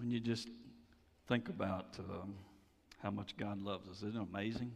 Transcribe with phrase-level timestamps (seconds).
[0.00, 0.48] when you just
[1.28, 2.34] think about um,
[3.02, 3.98] how much God loves us.
[3.98, 4.72] Isn't it amazing?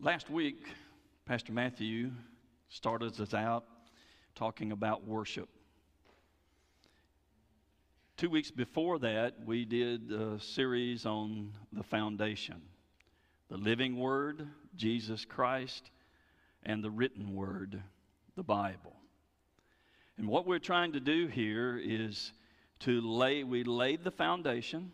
[0.00, 0.66] Last week,
[1.26, 2.10] Pastor Matthew
[2.70, 3.66] started us out
[4.34, 5.48] talking about worship.
[8.16, 12.62] Two weeks before that, we did a series on the foundation
[13.48, 15.90] the living Word, Jesus Christ,
[16.64, 17.80] and the written Word,
[18.38, 18.94] the Bible.
[20.16, 22.32] And what we're trying to do here is
[22.80, 24.92] to lay, we laid the foundation.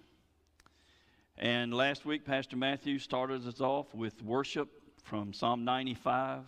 [1.36, 4.70] And last week, Pastor Matthew started us off with worship
[5.02, 6.40] from Psalm 95.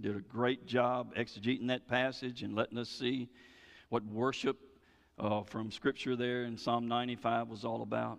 [0.00, 3.28] Did a great job exegeting that passage and letting us see
[3.88, 4.58] what worship
[5.20, 8.18] uh, from Scripture there in Psalm 95 was all about.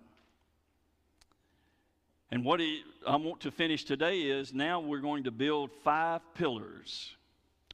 [2.31, 6.22] And what he, I want to finish today is now we're going to build five
[6.33, 7.14] pillars.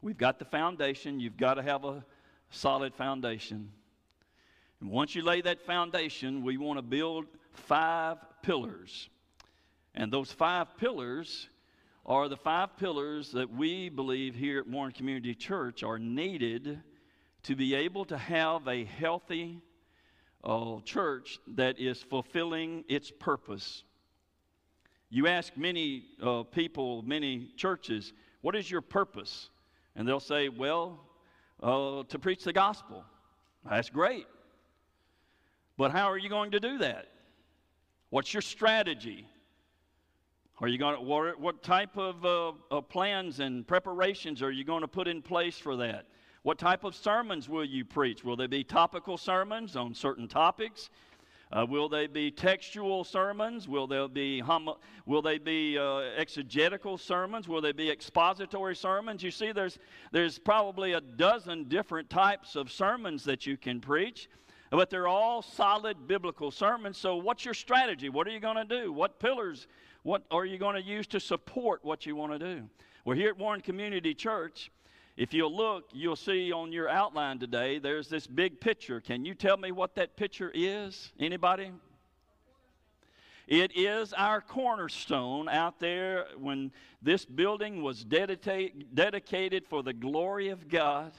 [0.02, 2.06] We've got the foundation, you've got to have a
[2.50, 3.72] solid foundation.
[4.80, 9.09] And once you lay that foundation, we want to build five pillars.
[9.95, 11.50] And those five pillars
[12.06, 16.80] are the five pillars that we believe here at Warren Community Church are needed
[17.44, 19.62] to be able to have a healthy
[20.44, 23.84] uh, church that is fulfilling its purpose.
[25.09, 29.50] You ask many uh, people, many churches, what is your purpose?
[29.98, 31.00] And they'll say, well,
[31.62, 33.03] uh, to preach the gospel.
[33.67, 34.28] That's great.
[35.76, 37.08] But how are you going to do that?
[38.12, 39.28] What's your strategy?
[40.62, 42.25] Are you going to, what, what type of
[42.72, 46.06] uh, plans and preparations are you going to put in place for that?
[46.44, 48.23] What type of sermons will you preach?
[48.23, 50.90] Will they be topical sermons on certain topics?
[51.52, 53.67] Uh, will they be textual sermons?
[53.67, 54.73] Will they be, hum-
[55.06, 57.47] will they be uh, exegetical sermons?
[57.47, 59.24] Will they be expository sermons?
[59.24, 59.80] You see, there's,
[60.12, 64.30] there's probably a dozen different types of sermons that you can preach,
[64.72, 66.97] but they're all solid biblical sermons.
[66.97, 68.09] So, what's your strategy?
[68.09, 68.91] What are you going to do?
[68.91, 69.68] What pillars?
[70.03, 72.64] What are you going to use to support what you want to do?
[73.06, 74.69] We're here at Warren Community Church.
[75.17, 79.01] If you'll look, you'll see on your outline today, there's this big picture.
[79.01, 81.11] Can you tell me what that picture is?
[81.19, 81.72] Anybody?
[83.47, 90.50] It is our cornerstone out there when this building was dedicate, dedicated for the glory
[90.50, 91.11] of God.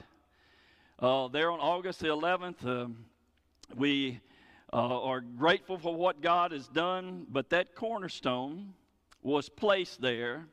[0.97, 2.87] Uh, there on August the 11th, uh,
[3.75, 4.21] we
[4.71, 8.73] uh, are grateful for what God has done, but that cornerstone
[9.23, 10.45] was placed there,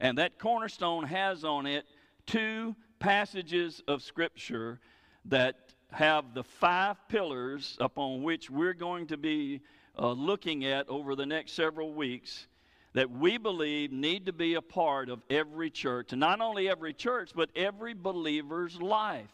[0.00, 1.84] and that cornerstone has on it
[2.26, 4.80] two passages of Scripture
[5.26, 5.56] that
[5.92, 9.60] have the five pillars upon which we're going to be
[9.98, 12.46] uh, looking at over the next several weeks
[12.94, 16.12] that we believe need to be a part of every church.
[16.12, 19.30] Not only every church, but every believer's life.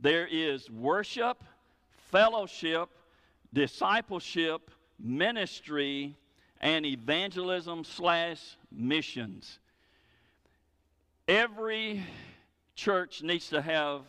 [0.00, 1.42] There is worship,
[2.10, 2.88] fellowship,
[3.54, 6.16] discipleship, ministry,
[6.60, 9.58] and evangelism slash missions.
[11.32, 12.04] Every
[12.74, 14.02] church needs to have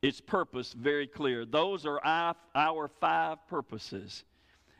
[0.00, 1.44] its purpose very clear.
[1.44, 4.24] Those are our, five purposes.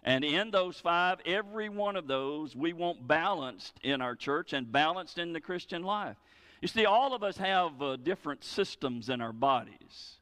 [0.03, 4.73] And in those five, every one of those, we want balanced in our church and
[4.73, 6.17] balanced in the Christian life.
[6.63, 10.15] You see, all of us have uh, different systems in our bodies.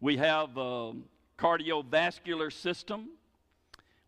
[0.00, 0.94] We have a
[1.38, 3.10] cardiovascular system,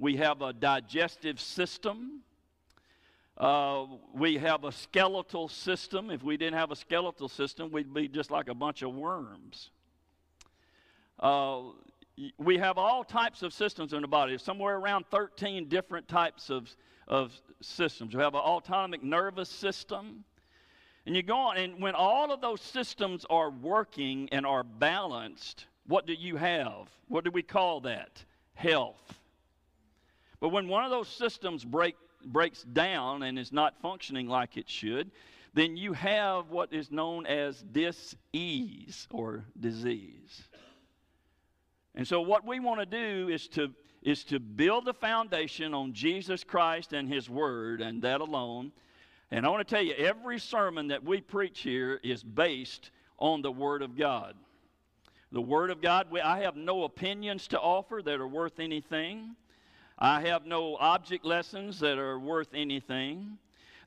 [0.00, 2.22] we have a digestive system,
[3.38, 6.10] uh, we have a skeletal system.
[6.10, 9.70] If we didn't have a skeletal system, we'd be just like a bunch of worms.
[11.18, 11.62] Uh,
[12.36, 16.70] we have all types of systems in the body, somewhere around 13 different types of,
[17.08, 18.14] of systems.
[18.14, 20.24] We have an autonomic nervous system.
[21.06, 25.66] And you go on, and when all of those systems are working and are balanced,
[25.86, 26.88] what do you have?
[27.08, 28.22] What do we call that?
[28.54, 29.18] Health.
[30.38, 34.68] But when one of those systems break breaks down and is not functioning like it
[34.68, 35.10] should,
[35.54, 40.42] then you have what is known as dis-ease or disease.
[41.94, 43.72] And so what we want to do is to
[44.02, 48.72] is to build the foundation on Jesus Christ and his word and that alone.
[49.30, 53.42] And I want to tell you every sermon that we preach here is based on
[53.42, 54.34] the word of God.
[55.30, 59.36] The word of God, we, I have no opinions to offer that are worth anything.
[59.98, 63.38] I have no object lessons that are worth anything.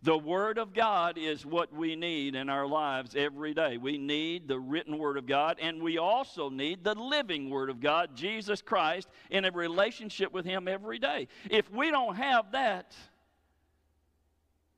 [0.03, 3.77] The Word of God is what we need in our lives every day.
[3.77, 7.79] We need the written Word of God, and we also need the living Word of
[7.79, 11.27] God, Jesus Christ, in a relationship with Him every day.
[11.49, 12.95] If we don't have that,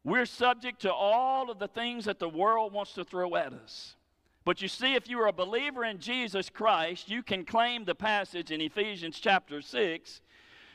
[0.05, 3.97] we're subject to all of the things that the world wants to throw at us.
[4.45, 7.95] But you see, if you are a believer in Jesus Christ, you can claim the
[7.95, 10.21] passage in Ephesians chapter 6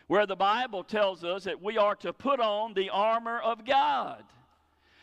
[0.06, 4.24] where the Bible tells us that we are to put on the armor of God.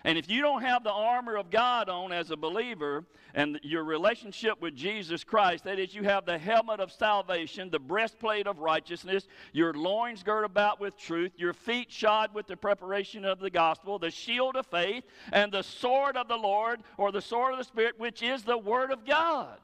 [0.06, 3.04] And if you don't have the armor of God on as a believer
[3.34, 7.80] and your relationship with Jesus Christ, that is, you have the helmet of salvation, the
[7.80, 13.26] breastplate of righteousness, your loins girt about with truth, your feet shod with the preparation
[13.26, 15.04] of the gospel, the shield of faith,
[15.34, 18.58] and the sword of the Lord, or the sword of the Spirit, which is the
[18.58, 19.60] word of God.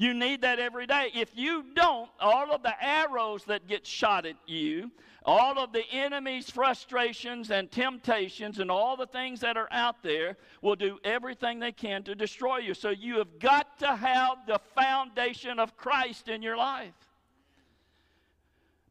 [0.00, 1.10] You need that every day.
[1.12, 4.92] If you don't, all of the arrows that get shot at you,
[5.24, 10.36] all of the enemy's frustrations and temptations, and all the things that are out there
[10.62, 12.74] will do everything they can to destroy you.
[12.74, 16.94] So you have got to have the foundation of Christ in your life.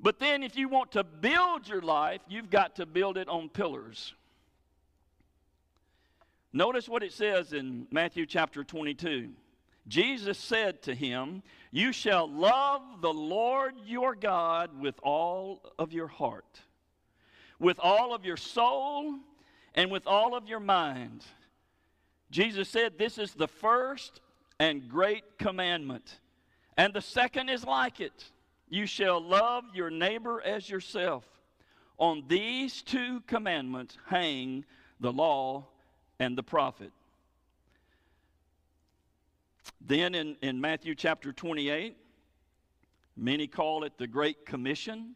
[0.01, 3.47] But then, if you want to build your life, you've got to build it on
[3.47, 4.13] pillars.
[6.51, 9.29] Notice what it says in Matthew chapter 22.
[9.87, 16.07] Jesus said to him, You shall love the Lord your God with all of your
[16.07, 16.61] heart,
[17.59, 19.15] with all of your soul,
[19.75, 21.23] and with all of your mind.
[22.31, 24.19] Jesus said, This is the first
[24.59, 26.19] and great commandment.
[26.75, 28.25] And the second is like it
[28.69, 31.23] You shall love your neighbor as yourself.
[31.97, 34.65] On these two commandments hang
[34.99, 35.65] the law
[36.19, 36.91] and the prophet.
[39.81, 41.97] Then in, in Matthew chapter 28,
[43.15, 45.15] many call it the Great Commission.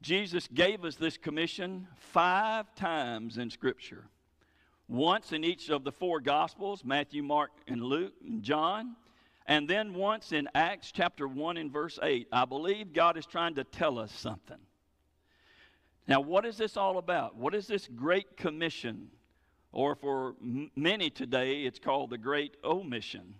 [0.00, 4.08] Jesus gave us this commission five times in Scripture.
[4.88, 8.96] Once in each of the four Gospels Matthew, Mark, and Luke, and John.
[9.46, 12.28] And then once in Acts chapter 1 and verse 8.
[12.32, 14.58] I believe God is trying to tell us something.
[16.06, 17.36] Now, what is this all about?
[17.36, 19.08] What is this Great Commission?
[19.72, 20.34] Or for
[20.76, 23.34] many today, it's called the Great Omission.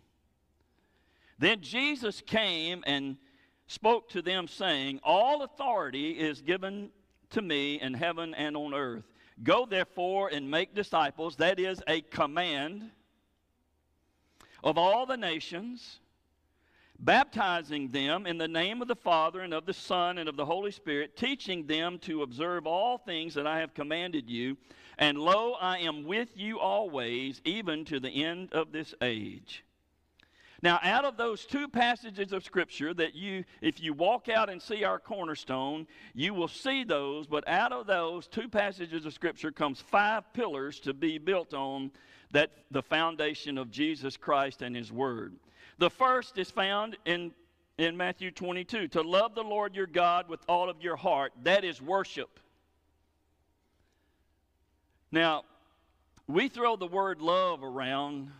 [1.38, 3.16] Then Jesus came and
[3.66, 6.90] spoke to them, saying, All authority is given
[7.30, 9.04] to me in heaven and on earth.
[9.42, 12.90] Go therefore and make disciples, that is a command,
[14.62, 15.98] of all the nations,
[17.00, 20.44] baptizing them in the name of the Father and of the Son and of the
[20.44, 24.56] Holy Spirit, teaching them to observe all things that I have commanded you.
[24.98, 29.64] And lo, I am with you always, even to the end of this age.
[30.62, 34.62] Now, out of those two passages of Scripture that you, if you walk out and
[34.62, 39.50] see our cornerstone, you will see those, but out of those two passages of Scripture
[39.50, 41.90] comes five pillars to be built on
[42.30, 45.34] that the foundation of Jesus Christ and His Word.
[45.78, 47.32] The first is found in,
[47.76, 51.32] in Matthew 22 to love the Lord your God with all of your heart.
[51.42, 52.38] That is worship.
[55.14, 55.44] Now,
[56.26, 58.30] we throw the word love around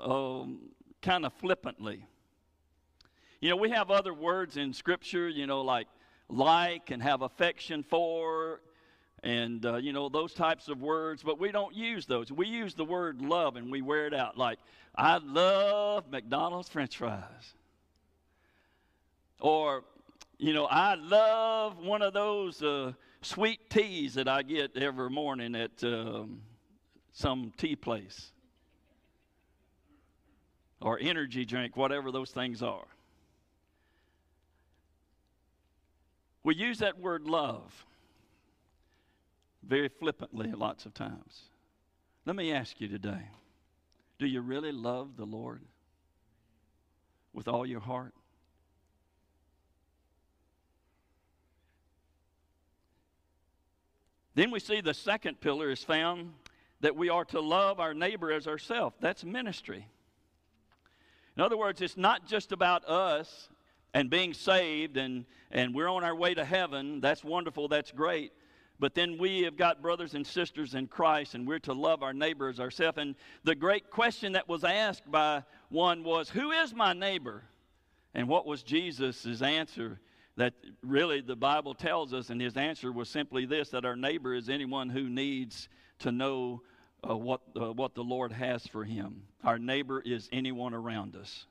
[0.00, 0.58] um,
[1.00, 2.04] kind of flippantly.
[3.40, 5.86] You know, we have other words in Scripture, you know, like
[6.28, 8.60] like and have affection for,
[9.22, 12.32] and, uh, you know, those types of words, but we don't use those.
[12.32, 14.58] We use the word love and we wear it out like,
[14.96, 17.54] I love McDonald's french fries.
[19.38, 19.84] Or,
[20.38, 22.60] you know, I love one of those.
[22.62, 26.42] Uh, sweet teas that I get every morning at um,
[27.12, 28.32] some tea place
[30.80, 32.86] or energy drink, whatever those things are.
[36.44, 37.86] We use that word love
[39.64, 41.42] very flippantly lots of times.
[42.26, 43.28] Let me ask you today
[44.18, 45.62] do you really love the Lord
[47.32, 48.14] with all your heart?
[54.34, 56.32] Then we see the second pillar is found
[56.80, 58.96] that we are to love our neighbor as ourselves.
[59.00, 59.86] That's ministry.
[61.36, 63.48] In other words, it's not just about us
[63.94, 67.00] and being saved and, and we're on our way to heaven.
[67.00, 68.32] That's wonderful, that's great.
[68.78, 72.12] But then we have got brothers and sisters in Christ and we're to love our
[72.12, 72.98] neighbors ourselves.
[72.98, 77.44] And the great question that was asked by one was, Who is my neighbor?
[78.14, 80.00] And what was Jesus' answer?
[80.36, 84.34] That really the Bible tells us, and his answer was simply this that our neighbor
[84.34, 85.68] is anyone who needs
[86.00, 86.62] to know
[87.08, 89.22] uh, what, uh, what the Lord has for him.
[89.44, 91.46] Our neighbor is anyone around us.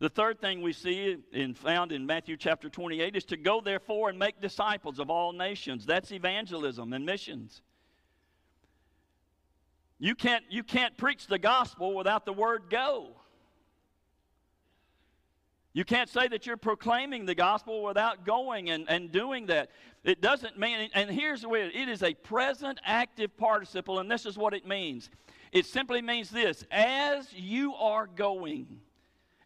[0.00, 4.10] The third thing we see and found in Matthew chapter 28 is to go therefore
[4.10, 5.86] and make disciples of all nations.
[5.86, 7.62] That's evangelism and missions.
[9.98, 13.16] You can't, you can't preach the gospel without the word go.
[15.74, 19.70] You can't say that you're proclaiming the gospel without going and, and doing that.
[20.04, 24.24] It doesn't mean, and here's the way it is a present active participle, and this
[24.24, 25.10] is what it means.
[25.50, 28.80] It simply means this as you are going.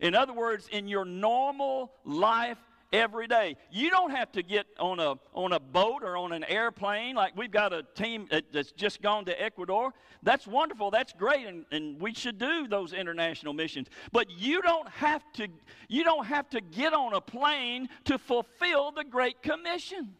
[0.01, 2.59] In other words, in your normal life
[2.93, 3.57] every day.
[3.71, 7.37] You don't have to get on a, on a boat or on an airplane like
[7.37, 9.93] we've got a team that's just gone to Ecuador.
[10.23, 10.91] That's wonderful.
[10.91, 11.47] That's great.
[11.47, 13.89] And, and we should do those international missions.
[14.13, 15.49] But you don't have to,
[15.89, 20.15] you don't have to get on a plane to fulfill the Great Commission.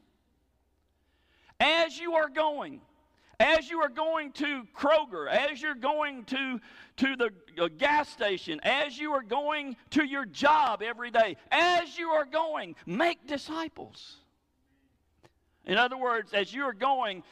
[1.61, 2.81] As you are going,
[3.41, 6.61] as you are going to Kroger, as you're going to,
[6.97, 12.09] to the gas station, as you are going to your job every day, as you
[12.09, 14.17] are going, make disciples.
[15.65, 17.23] In other words, as you are going,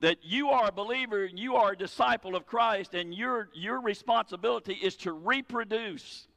[0.00, 4.74] that you are a believer, you are a disciple of Christ, and your, your responsibility
[4.74, 6.28] is to reproduce.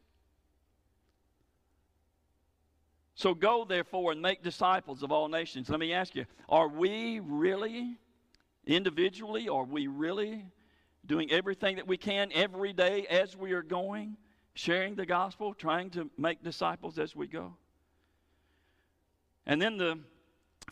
[3.13, 5.69] So go, therefore, and make disciples of all nations.
[5.69, 7.97] Let me ask you, are we really
[8.69, 10.45] Individually, are we really
[11.05, 14.15] doing everything that we can every day as we are going,
[14.53, 17.55] sharing the gospel, trying to make disciples as we go?
[19.47, 19.97] And then the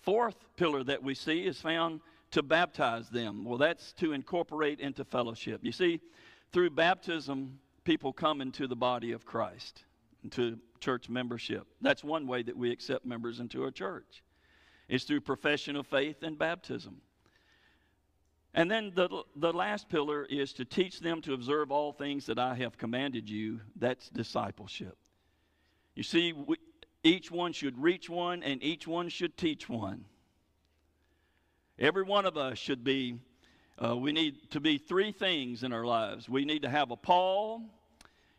[0.04, 3.44] fourth pillar that we see is found to baptize them.
[3.44, 5.62] Well, that's to incorporate into fellowship.
[5.64, 6.00] You see,
[6.54, 9.86] through baptism, people come into the body of Christ,
[10.24, 11.66] into church membership.
[11.82, 14.22] That's one way that we accept members into a church.
[14.88, 17.02] It's through profession of faith and baptism.
[18.58, 22.40] And then the, the last pillar is to teach them to observe all things that
[22.40, 23.62] I have commanded you.
[23.76, 24.98] That's discipleship.
[25.94, 26.58] You see, we,
[27.04, 30.06] each one should reach one, and each one should teach one.
[31.78, 33.20] Every one of us should be,
[33.78, 36.28] uh, we need to be three things in our lives.
[36.28, 37.62] We need to have a Paul,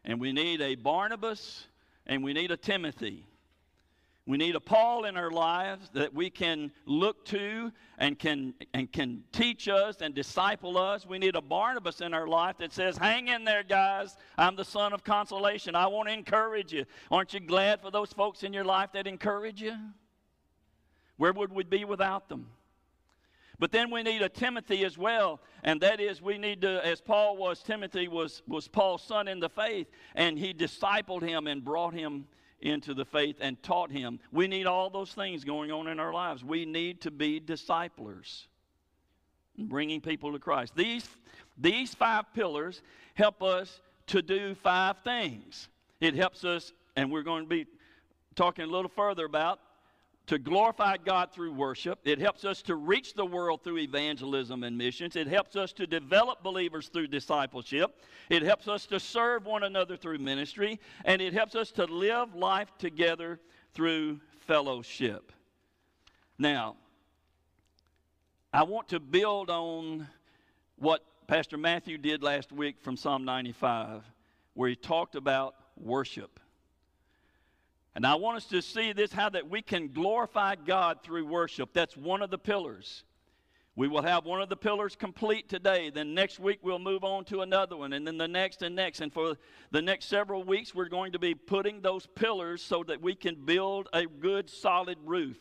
[0.05, 1.65] and we need a Barnabas,
[2.09, 3.25] and we need a Timothy.
[4.29, 8.93] We need a Paul in our lives that we can look to and can, and
[8.93, 11.07] can teach us and disciple us.
[11.07, 14.19] We need a Barnabas in our life that says, Hang in there, guys.
[14.37, 15.75] I'm the son of consolation.
[15.75, 16.85] I want to encourage you.
[17.11, 19.75] Aren't you glad for those folks in your life that encourage you?
[21.17, 22.49] Where would we be without them?
[23.59, 27.01] But then we need a Timothy as well, and that is we need to, as
[27.01, 31.65] Paul was, Timothy was, was Paul's son in the faith, and he discipled him and
[31.65, 32.27] brought him
[32.61, 34.19] into the faith and taught him.
[34.33, 36.45] We need all those things going on in our lives.
[36.45, 38.47] We need to be disciplers,
[39.57, 40.75] bringing people to Christ.
[40.75, 41.09] These,
[41.57, 42.83] these five pillars
[43.15, 45.69] help us to do five things.
[46.01, 47.67] It helps us, and we're going to be
[48.35, 49.61] talking a little further about
[50.29, 51.99] to glorify God through worship.
[52.05, 55.17] It helps us to reach the world through evangelism and missions.
[55.17, 57.99] It helps us to develop believers through discipleship.
[58.29, 60.79] It helps us to serve one another through ministry.
[61.07, 63.41] And it helps us to live life together
[63.73, 65.33] through fellowship.
[66.39, 66.77] Now,
[68.53, 70.07] I want to build on
[70.77, 74.03] what Pastor Matthew did last week from Psalm 95,
[74.55, 76.39] where he talked about worship.
[77.95, 81.71] And I want us to see this how that we can glorify God through worship.
[81.73, 83.05] That's one of the pillars.
[83.79, 85.91] We will have one of the pillars complete today.
[85.91, 89.01] Then next week we'll move on to another one, and then the next and next.
[89.01, 89.37] And for
[89.71, 93.37] the next several weeks, we're going to be putting those pillars so that we can
[93.37, 95.39] build a good, solid roof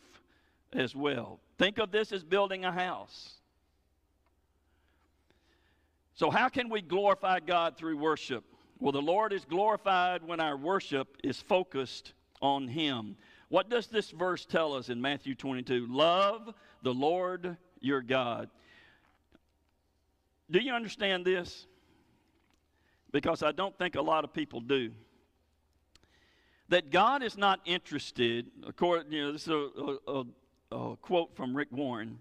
[0.71, 1.39] as well.
[1.57, 3.37] Think of this as building a house.
[6.13, 8.43] So, how can we glorify God through worship?
[8.79, 13.15] Well, the Lord is glorified when our worship is focused on him.
[13.49, 15.87] What does this verse tell us in Matthew 22?
[15.89, 16.53] Love
[16.83, 18.49] the Lord your God.
[20.49, 21.65] Do you understand this?
[23.11, 24.91] Because I don't think a lot of people do.
[26.69, 30.25] That God is not interested, according, you know, this is a, a,
[30.71, 32.19] a quote from Rick Warren.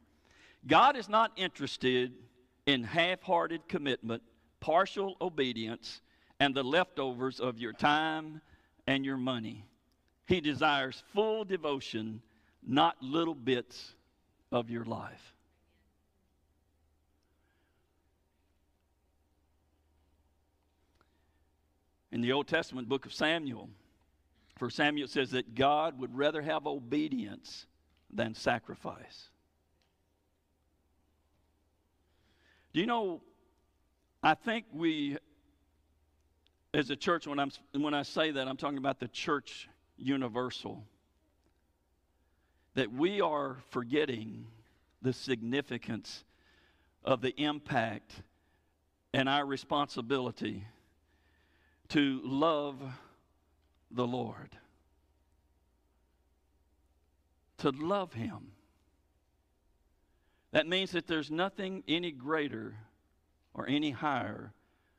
[0.66, 2.12] God is not interested
[2.66, 4.23] in half hearted commitment,
[4.61, 6.00] partial obedience,
[6.38, 8.40] and the leftovers of your time
[8.87, 9.64] and your money.
[10.26, 12.21] He desires full devotion,
[12.66, 13.95] not little bits
[14.50, 15.35] of your life.
[22.11, 23.68] In the Old Testament book of Samuel,
[24.59, 27.66] for Samuel says that God would rather have obedience
[28.12, 29.28] than sacrifice.
[32.73, 33.23] Do you know,
[34.23, 35.18] I think we,
[36.75, 40.84] as a church, when, I'm, when I say that, I'm talking about the church universal.
[42.74, 44.46] That we are forgetting
[45.02, 46.24] the significance
[47.04, 48.22] of the impact
[49.14, 50.66] and our responsibility
[51.88, 52.82] to love
[53.90, 54.58] the Lord.
[57.58, 58.52] to love Him.
[60.52, 62.74] That means that there's nothing any greater
[63.54, 64.52] or any higher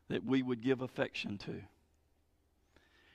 [0.09, 1.61] that we would give affection to.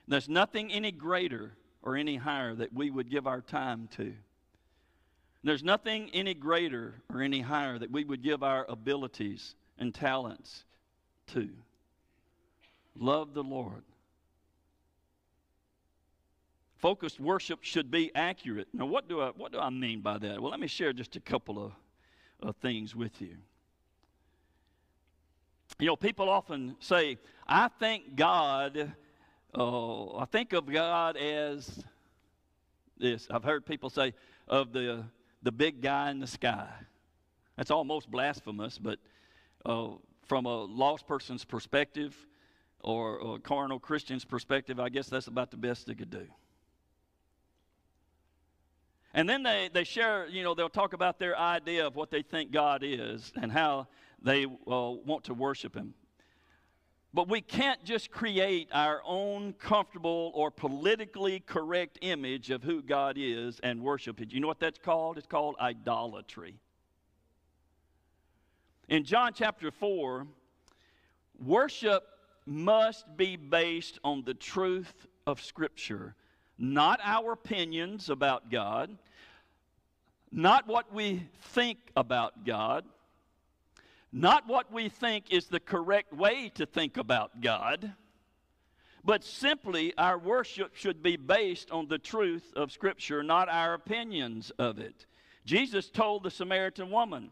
[0.08, 4.12] There's nothing any greater or any higher that we would give our time to.
[5.44, 10.64] There's nothing any greater or any higher that we would give our abilities and talents
[11.28, 11.48] to.
[12.94, 13.82] Love the Lord.
[16.76, 18.68] Focused worship should be accurate.
[18.72, 20.40] Now, what do I, what do I mean by that?
[20.40, 21.72] Well, let me share just a couple of,
[22.40, 23.36] of things with you.
[25.78, 28.92] You know, people often say, I thank God,
[29.56, 31.84] uh, I think of God as
[32.98, 33.28] this.
[33.30, 34.14] I've heard people say,
[34.48, 35.04] of the,
[35.42, 36.68] the big guy in the sky.
[37.56, 38.98] That's almost blasphemous, but
[39.64, 39.88] uh,
[40.26, 42.16] from a lost person's perspective
[42.80, 46.26] or a carnal Christian's perspective, I guess that's about the best they could do.
[49.14, 52.22] And then they, they share, you know, they'll talk about their idea of what they
[52.22, 53.88] think God is and how
[54.22, 55.94] they uh, want to worship Him.
[57.14, 63.16] But we can't just create our own comfortable or politically correct image of who God
[63.18, 64.32] is and worship it.
[64.32, 65.18] You know what that's called?
[65.18, 66.54] It's called idolatry.
[68.88, 70.26] In John chapter 4,
[71.44, 72.04] worship
[72.46, 76.14] must be based on the truth of Scripture,
[76.58, 78.96] not our opinions about God,
[80.30, 82.84] not what we think about God,
[84.12, 87.92] not what we think is the correct way to think about God,
[89.04, 94.52] but simply our worship should be based on the truth of Scripture, not our opinions
[94.58, 95.06] of it.
[95.44, 97.30] Jesus told the Samaritan woman,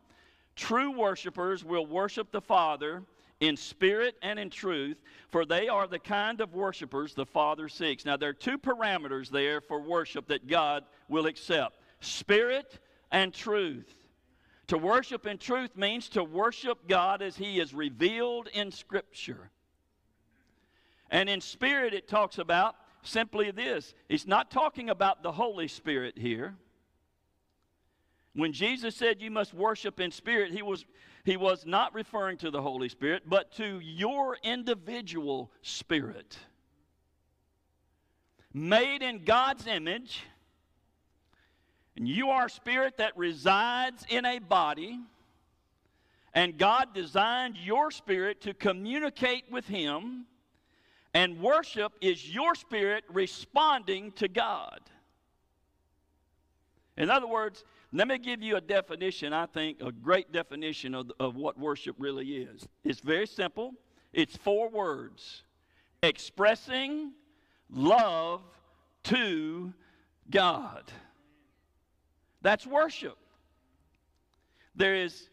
[0.57, 3.03] True worshipers will worship the Father
[3.41, 4.99] in spirit and in truth,
[5.31, 8.05] for they are the kind of worshipers the Father seeks.
[8.05, 12.79] Now, there are two parameters there for worship that God will accept spirit
[13.11, 14.00] and truth.
[14.71, 19.51] To worship in truth means to worship God as He is revealed in Scripture.
[21.11, 26.17] And in spirit, it talks about simply this it's not talking about the Holy Spirit
[26.17, 26.55] here.
[28.35, 30.85] When Jesus said you must worship in spirit, he was,
[31.25, 36.39] he was not referring to the Holy Spirit, but to your individual spirit.
[38.55, 40.23] Made in God's image,
[42.01, 44.99] and you are a spirit that resides in a body,
[46.33, 50.25] and God designed your spirit to communicate with Him,
[51.13, 54.81] and worship is your spirit responding to God.
[56.97, 61.13] In other words, let me give you a definition, I think, a great definition of,
[61.21, 62.67] of what worship really is.
[62.83, 63.75] It's very simple,
[64.15, 65.43] it's four words
[66.03, 67.13] expressing
[67.69, 68.41] love
[69.05, 69.75] to
[70.31, 70.91] God.
[72.43, 73.17] That's worship.
[74.75, 75.29] There is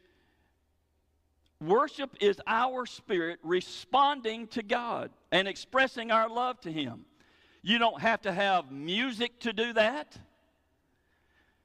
[1.62, 7.06] worship is our spirit responding to God and expressing our love to Him.
[7.62, 10.17] You don't have to have music to do that.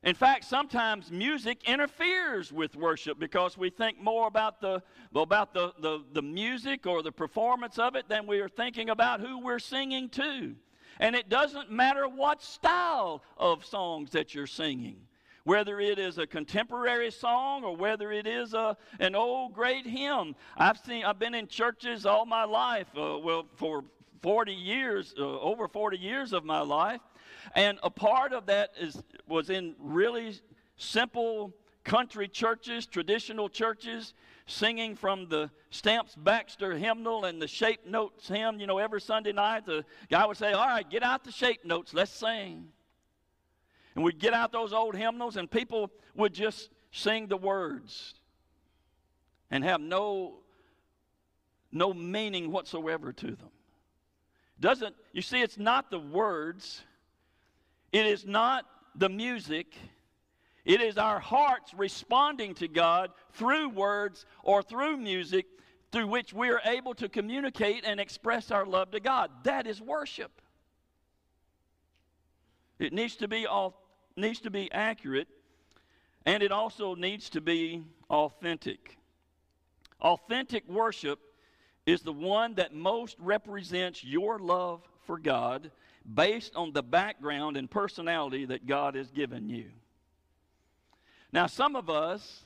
[0.05, 4.83] In fact, sometimes music interferes with worship because we think more about the
[5.15, 9.21] about the, the, the music or the performance of it than we are thinking about
[9.21, 10.57] who we're singing to.
[10.99, 14.97] And it doesn't matter what style of songs that you're singing
[15.45, 20.35] whether it is a contemporary song or whether it is a, an old great hymn.
[20.57, 23.85] I've seen, I've been in churches all my life, uh, well, for
[24.23, 27.01] 40 years, uh, over 40 years of my life,
[27.55, 30.35] and a part of that is was in really
[30.77, 31.53] simple
[31.85, 34.15] country churches, traditional churches,
[34.47, 38.61] singing from the Stamps Baxter hymnal and the shape notes hymn.
[38.61, 41.65] You know, every Sunday night, the guy would say, All right, get out the shape
[41.65, 42.69] notes, let's sing.
[43.95, 48.15] And we'd get out those old hymnals, and people would just sing the words
[49.51, 50.39] and have no,
[51.71, 53.51] no meaning whatsoever to them.
[54.61, 56.83] Doesn't, you see, it's not the words,
[57.93, 59.75] it is not the music.
[60.65, 65.47] It is our hearts responding to God through words or through music
[65.93, 69.31] through which we are able to communicate and express our love to God.
[69.45, 70.41] That is worship.
[72.79, 73.82] It needs to be all
[74.17, 75.29] needs to be accurate
[76.25, 78.97] and it also needs to be authentic.
[80.01, 81.19] Authentic worship
[81.87, 85.71] is the one that most represents your love for God
[86.15, 89.67] based on the background and personality that God has given you.
[91.33, 92.45] Now, some of us,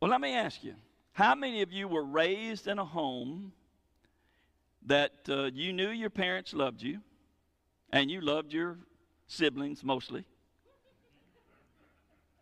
[0.00, 0.74] well, let me ask you
[1.12, 3.52] how many of you were raised in a home
[4.86, 7.00] that uh, you knew your parents loved you
[7.90, 8.78] and you loved your
[9.28, 10.24] siblings mostly?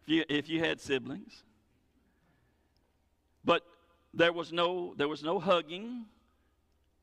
[0.03, 1.45] If you, if you had siblings.
[3.45, 3.63] But
[4.13, 6.05] there was no there was no hugging,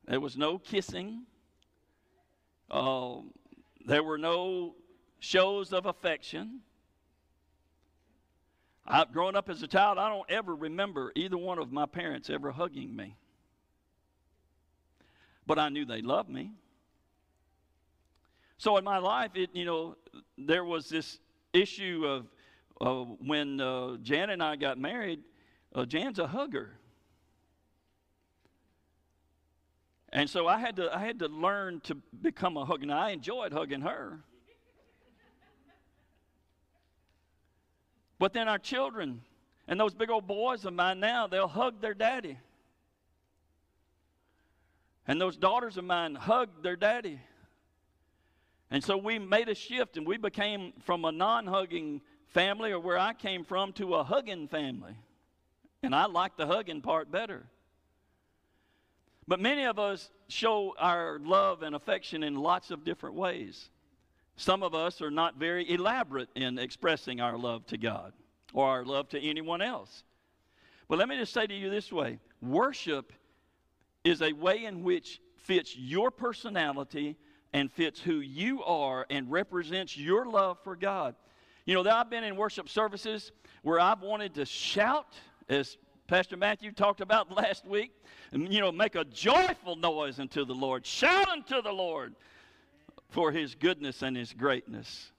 [0.06, 1.22] there was no kissing,
[2.70, 3.16] uh,
[3.84, 4.74] there were no
[5.18, 6.60] shows of affection.
[8.86, 12.30] I, growing up as a child, I don't ever remember either one of my parents
[12.30, 13.16] ever hugging me.
[15.46, 16.52] But I knew they loved me.
[18.56, 19.96] So in my life, it you know,
[20.36, 21.18] there was this
[21.52, 22.26] issue of
[22.80, 25.20] uh, when uh, Jan and I got married.
[25.74, 26.70] Uh, Jan's a hugger,
[30.10, 32.86] and so I had to I had to learn to become a hugger.
[32.86, 34.20] Now I enjoyed hugging her,
[38.18, 39.20] but then our children
[39.66, 42.38] and those big old boys of mine now they'll hug their daddy,
[45.06, 47.20] and those daughters of mine hug their daddy.
[48.70, 52.80] And so we made a shift and we became from a non hugging family or
[52.80, 54.94] where I came from to a hugging family.
[55.82, 57.46] And I like the hugging part better.
[59.26, 63.70] But many of us show our love and affection in lots of different ways.
[64.36, 68.12] Some of us are not very elaborate in expressing our love to God
[68.52, 70.04] or our love to anyone else.
[70.88, 73.12] But let me just say to you this way worship
[74.04, 77.16] is a way in which fits your personality
[77.52, 81.14] and fits who you are and represents your love for God.
[81.68, 85.12] You know, I've been in worship services where I've wanted to shout,
[85.50, 85.76] as
[86.06, 87.92] Pastor Matthew talked about last week,
[88.32, 92.14] and, you know, make a joyful noise unto the Lord, shout unto the Lord
[93.10, 95.12] for his goodness and his greatness.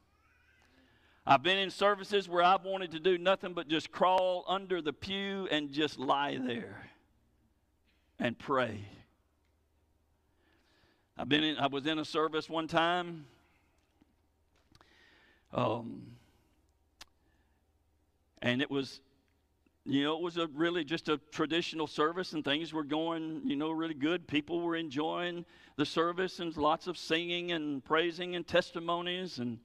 [1.23, 4.91] I've been in services where I've wanted to do nothing but just crawl under the
[4.91, 6.89] pew and just lie there
[8.17, 8.85] and pray.
[11.15, 13.27] I've been in, I was in a service one time.
[15.53, 16.15] Um,
[18.41, 19.01] and it was,
[19.85, 23.55] you know, it was a really just a traditional service and things were going, you
[23.55, 24.27] know, really good.
[24.27, 29.39] People were enjoying the service and lots of singing and praising and testimonies.
[29.39, 29.59] And,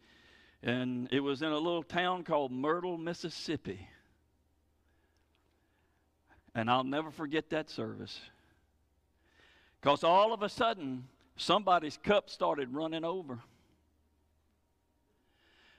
[0.62, 3.88] and it was in a little town called Myrtle, Mississippi.
[6.54, 8.20] And I'll never forget that service.
[9.80, 13.40] Because all of a sudden, somebody's cup started running over.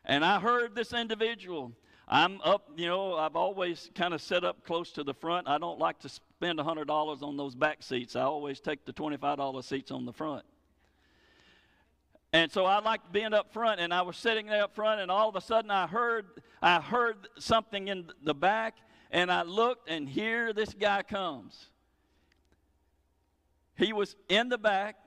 [0.03, 1.71] And I heard this individual.
[2.07, 5.47] I'm up, you know, I've always kind of set up close to the front.
[5.47, 8.15] I don't like to spend $100 on those back seats.
[8.15, 10.45] I always take the $25 seats on the front.
[12.31, 15.09] And so I liked being up front, and I was sitting there up front, and
[15.09, 16.25] all of a sudden I heard,
[16.61, 18.75] I heard something in the back,
[19.09, 21.69] and I looked, and here this guy comes.
[23.77, 24.97] He was in the back,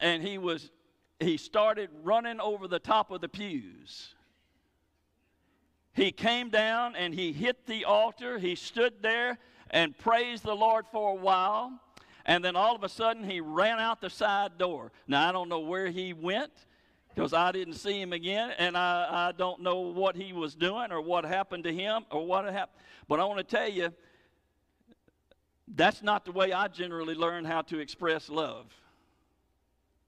[0.00, 0.70] and he was
[1.18, 4.14] he started running over the top of the pews.
[5.96, 8.38] He came down and he hit the altar.
[8.38, 9.38] He stood there
[9.70, 11.72] and praised the Lord for a while.
[12.26, 14.92] And then all of a sudden he ran out the side door.
[15.08, 16.52] Now I don't know where he went
[17.14, 20.92] because I didn't see him again, and I, I don't know what he was doing
[20.92, 22.78] or what happened to him or what happened.
[23.08, 23.90] But I want to tell you,
[25.66, 28.66] that's not the way I generally learn how to express love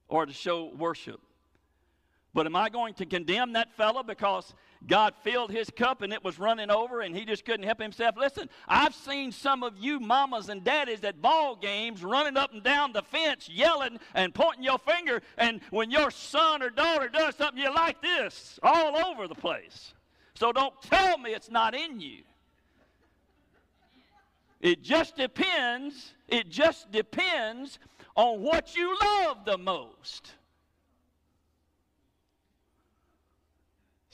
[0.07, 1.19] or to show worship.
[2.33, 4.53] But am I going to condemn that fellow because
[4.85, 8.15] God filled his cup and it was running over and he just couldn't help himself?
[8.17, 12.61] Listen, I've seen some of you mamas and daddies at ball games running up and
[12.61, 17.35] down the fence yelling and pointing your finger, and when your son or daughter does
[17.35, 19.93] something, you like this all over the place.
[20.35, 22.23] So don't tell me it's not in you.
[24.61, 26.13] It just depends.
[26.27, 27.79] It just depends
[28.15, 30.33] on what you love the most.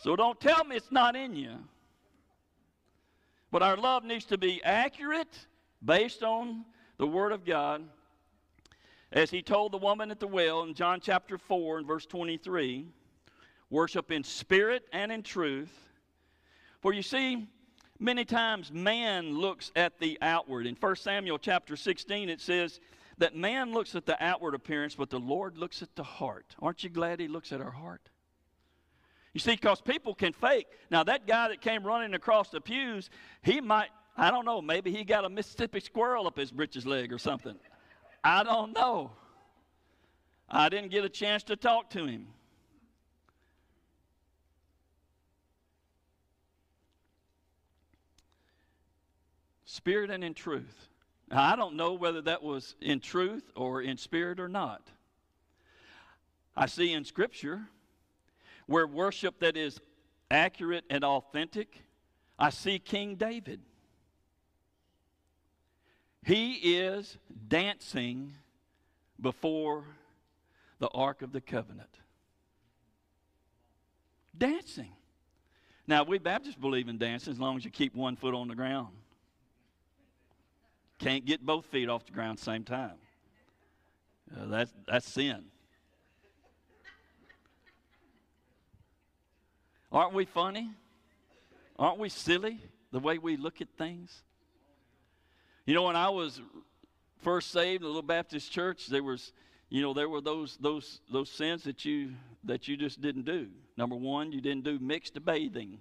[0.06, 1.56] So don't tell me it's not in you.
[3.50, 5.48] But our love needs to be accurate,
[5.84, 6.64] based on
[7.00, 7.82] the Word of God.
[9.12, 12.86] As he told the woman at the well in John chapter 4 and verse 23
[13.72, 15.74] worship in spirit and in truth.
[16.82, 17.48] For you see,
[17.98, 20.68] many times man looks at the outward.
[20.68, 22.80] In 1 Samuel chapter 16, it says,
[23.18, 26.56] that man looks at the outward appearance, but the Lord looks at the heart.
[26.62, 28.12] Aren't you glad He looks at our heart?
[29.36, 30.66] You see, because people can fake.
[30.90, 33.10] Now, that guy that came running across the pews,
[33.42, 37.12] he might, I don't know, maybe he got a Mississippi squirrel up his britches leg
[37.12, 37.56] or something.
[38.24, 39.12] I don't know.
[40.50, 42.28] I didn't get a chance to talk to him.
[49.66, 50.88] Spirit and in truth.
[51.30, 54.88] Now, I don't know whether that was in truth or in spirit or not.
[56.56, 57.68] I see in Scripture
[58.68, 59.80] where worship that is
[60.32, 61.84] accurate and authentic,
[62.38, 63.62] I see King David.
[66.24, 68.34] He is dancing
[69.22, 69.86] before
[70.80, 71.90] the Ark of the Covenant.
[74.38, 74.92] Dancing.
[75.88, 78.56] Now, we Baptists believe in dancing as long as you keep one foot on the
[78.56, 78.90] ground.
[80.98, 82.96] Can't get both feet off the ground same time.
[84.36, 85.46] Uh, that's, that's sin.
[89.96, 90.72] Aren't we funny?
[91.80, 92.60] Aren't we silly
[92.92, 94.24] the way we look at things?
[95.66, 96.42] You know, when I was
[97.24, 99.32] first saved in a little Baptist church, there was,
[99.70, 102.12] you know, there were those those those sins that you
[102.44, 103.48] that you just didn't do.
[103.78, 105.80] Number one, you didn't do mixed bathing.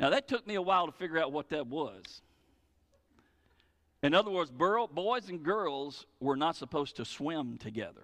[0.00, 2.22] Now that took me a while to figure out what that was.
[4.02, 8.02] In other words, boys and girls were not supposed to swim together.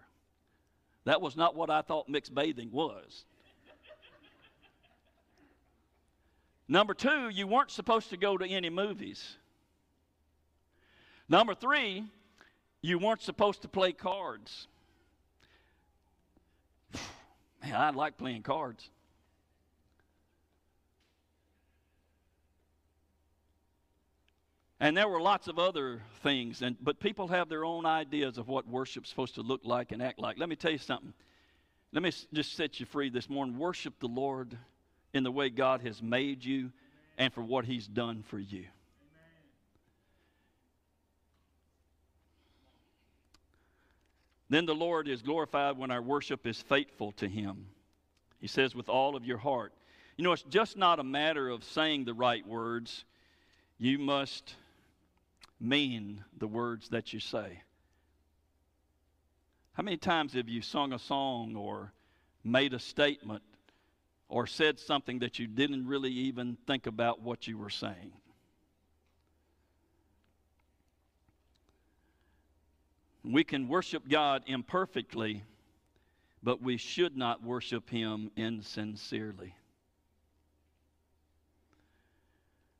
[1.07, 3.25] That was not what I thought mixed bathing was.
[6.73, 9.37] Number two, you weren't supposed to go to any movies.
[11.29, 12.03] Number three,
[12.81, 14.69] you weren't supposed to play cards.
[17.63, 18.89] Man, I like playing cards.
[24.81, 28.49] And there were lots of other things, and, but people have their own ideas of
[28.49, 30.39] what worship's supposed to look like and act like.
[30.39, 31.13] Let me tell you something.
[31.93, 33.59] Let me just set you free this morning.
[33.59, 34.57] Worship the Lord
[35.15, 36.71] in the way God has made you
[37.19, 38.65] and for what He's done for you.
[44.49, 47.67] Then the Lord is glorified when our worship is faithful to Him.
[48.39, 49.73] He says, with all of your heart.
[50.17, 53.05] You know, it's just not a matter of saying the right words.
[53.79, 54.55] You must
[55.59, 57.63] mean the words that you say.
[59.73, 61.93] How many times have you sung a song or
[62.45, 63.43] made a statement
[64.33, 68.13] or said something that you didn't really even think about what you were saying?
[73.23, 75.45] We can worship God imperfectly,
[76.43, 79.55] but we should not worship Him insincerely.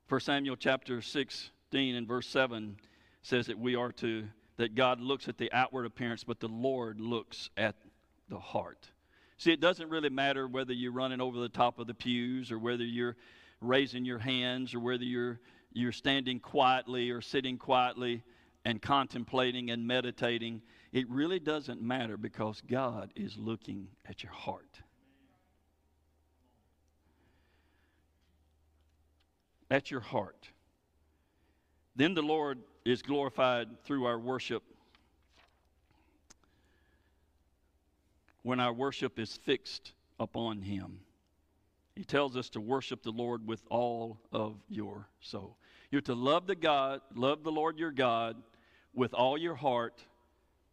[0.09, 2.77] 1 Samuel chapter 6 16 and verse 7
[3.23, 6.99] says that we are to, that God looks at the outward appearance, but the Lord
[6.99, 7.75] looks at
[8.29, 8.91] the heart.
[9.43, 12.57] See, it doesn't really matter whether you're running over the top of the pews or
[12.57, 13.17] whether you're
[13.59, 15.41] raising your hands or whether you're,
[15.73, 18.23] you're standing quietly or sitting quietly
[18.63, 20.61] and contemplating and meditating.
[20.93, 24.79] It really doesn't matter because God is looking at your heart.
[29.69, 30.47] At your heart.
[31.97, 34.63] Then the Lord is glorified through our worship
[38.43, 40.99] when our worship is fixed upon Him.
[41.95, 45.57] He tells us to worship the Lord with all of your soul.
[45.91, 48.35] You're to love the God, love the Lord your God
[48.93, 50.03] with all your heart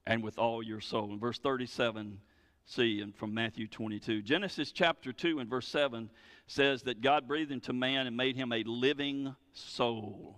[0.07, 1.13] and with all your soul.
[1.13, 2.19] In verse 37,
[2.65, 4.23] see, and from Matthew 22.
[4.23, 6.11] Genesis chapter 2 and verse 7
[6.47, 10.37] says that God breathed into man and made him a living soul.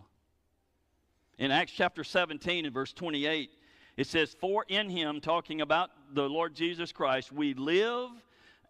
[1.39, 3.51] In Acts chapter 17 and verse 28,
[3.97, 8.11] it says, For in him, talking about the Lord Jesus Christ, we live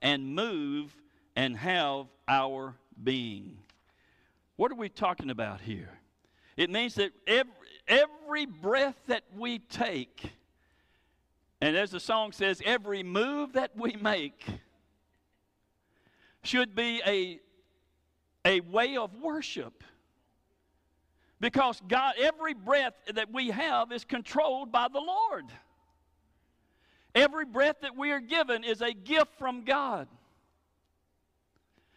[0.01, 0.97] and move
[1.37, 3.57] and have our being.
[4.57, 5.91] What are we talking about here?
[6.57, 7.53] It means that every,
[7.89, 10.33] every breath that we take,
[11.61, 14.45] and as the song says, every move that we make
[16.43, 17.41] should be a,
[18.45, 19.85] a way of worship.
[21.43, 25.47] Because God, every breath that we have is controlled by the Lord.
[27.17, 30.07] Every breath that we are given is a gift from God.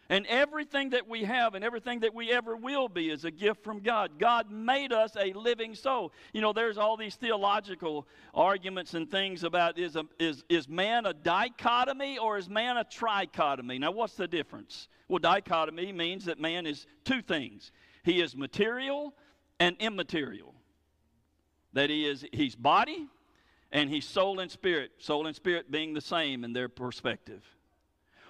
[0.09, 3.63] And everything that we have and everything that we ever will be is a gift
[3.63, 4.17] from God.
[4.17, 6.11] God made us a living soul.
[6.33, 11.05] You know, there's all these theological arguments and things about is, a, is, is man
[11.05, 13.79] a dichotomy or is man a trichotomy?
[13.79, 14.87] Now, what's the difference?
[15.07, 17.71] Well, dichotomy means that man is two things
[18.05, 19.13] he is material
[19.59, 20.53] and immaterial.
[21.73, 23.07] That he is, he's body
[23.71, 27.43] and he's soul and spirit, soul and spirit being the same in their perspective.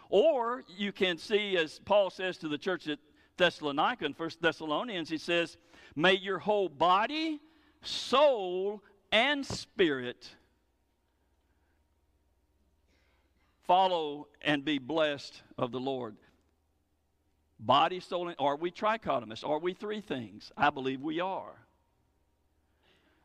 [0.10, 3.00] Or you can see, as Paul says to the church at
[3.38, 5.58] Thessalonica in 1 Thessalonians, he says,
[5.96, 7.40] May your whole body,
[7.82, 10.30] soul, and spirit
[13.66, 16.18] follow and be blessed of the Lord.
[17.60, 19.48] Body, soul, and are we trichotomous?
[19.48, 20.52] Are we three things?
[20.58, 21.56] I believe we are.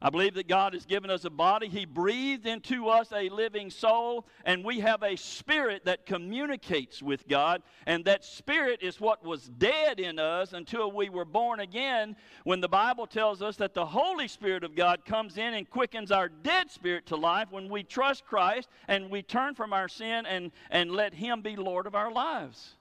[0.03, 1.69] I believe that God has given us a body.
[1.69, 7.29] He breathed into us a living soul, and we have a spirit that communicates with
[7.29, 7.63] God.
[7.87, 12.63] And that spirit is what was dead in us until we were born again, when
[12.63, 16.31] the Bible tells us that the Holy Spirit of God comes in and quickens our
[16.31, 20.51] dead spirit to life when we trust Christ and we turn from our sin and,
[20.71, 22.77] and let Him be Lord of our lives.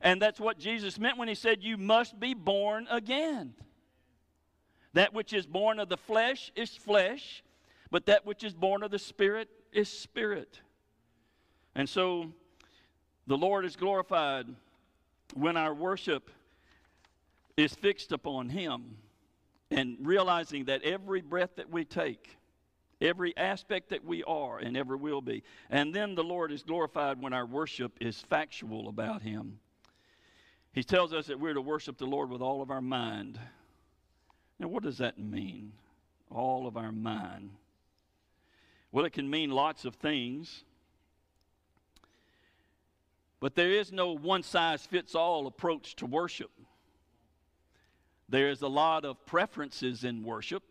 [0.00, 3.54] And that's what Jesus meant when He said, You must be born again.
[4.94, 7.44] That which is born of the flesh is flesh,
[7.90, 10.60] but that which is born of the Spirit is spirit.
[11.74, 12.32] And so
[13.26, 14.46] the Lord is glorified
[15.34, 16.30] when our worship
[17.56, 18.96] is fixed upon Him
[19.70, 22.36] and realizing that every breath that we take,
[23.00, 25.44] every aspect that we are and ever will be.
[25.70, 29.60] And then the Lord is glorified when our worship is factual about Him.
[30.72, 33.38] He tells us that we're to worship the Lord with all of our mind,
[34.60, 35.72] now, what does that mean?
[36.30, 37.50] All of our mind.
[38.92, 40.64] Well, it can mean lots of things.
[43.40, 46.50] But there is no one size fits all approach to worship.
[48.28, 50.62] There's a lot of preferences in worship.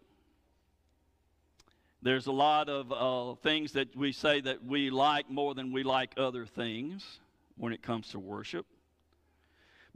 [2.04, 5.84] There's a lot of uh, things that we say that we like more than we
[5.84, 7.20] like other things
[7.58, 8.68] when it comes to worship.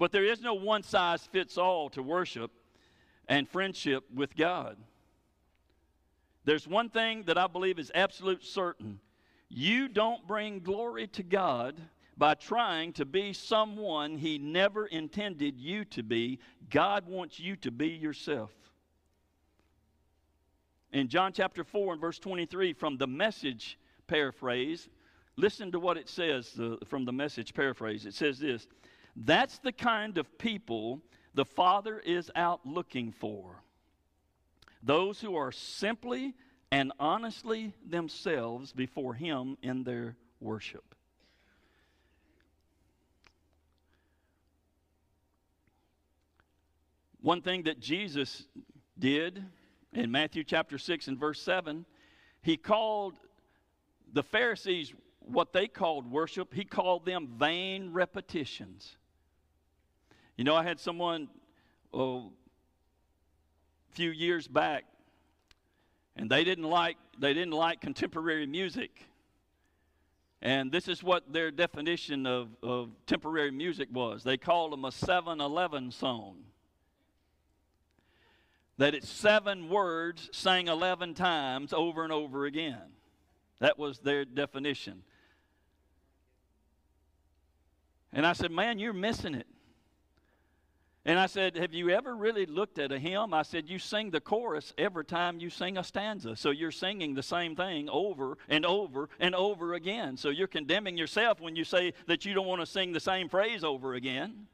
[0.03, 2.51] But there is no one size fits all to worship
[3.29, 4.75] and friendship with God.
[6.43, 8.99] There's one thing that I believe is absolute certain
[9.47, 11.79] you don't bring glory to God
[12.17, 16.39] by trying to be someone He never intended you to be.
[16.69, 18.51] God wants you to be yourself.
[20.91, 24.89] In John chapter 4 and verse 23, from the message paraphrase,
[25.37, 28.05] listen to what it says uh, from the message paraphrase.
[28.05, 28.67] It says this
[29.15, 31.01] That's the kind of people
[31.33, 33.63] the Father is out looking for
[34.83, 36.33] those who are simply
[36.71, 40.95] and honestly themselves before Him in their worship.
[47.21, 48.45] One thing that Jesus
[48.99, 49.45] did
[49.93, 51.85] in Matthew chapter 6 and verse 7,
[52.41, 53.13] he called
[54.11, 58.97] the Pharisees what they called worship, he called them vain repetitions.
[60.37, 61.27] You know, I had someone
[61.93, 62.31] oh,
[63.91, 64.85] a few years back,
[66.15, 68.91] and they didn't like they didn't like contemporary music.
[70.41, 74.23] And this is what their definition of, of temporary music was.
[74.23, 76.39] They called them a 7 Eleven song.
[78.77, 82.81] That it's seven words sang 11 times over and over again.
[83.59, 85.03] That was their definition.
[88.11, 89.47] And I said, Man, you're missing it.
[91.05, 93.33] And I said, Have you ever really looked at a hymn?
[93.33, 96.35] I said, You sing the chorus every time you sing a stanza.
[96.35, 100.15] So you're singing the same thing over and over and over again.
[100.15, 103.27] So you're condemning yourself when you say that you don't want to sing the same
[103.27, 104.47] phrase over again.